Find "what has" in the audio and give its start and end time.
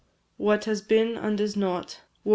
0.37-0.81